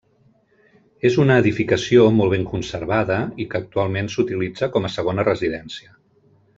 [1.09, 5.97] És una edificació molt ben conservada i que actualment s'utilitza com a segona residència.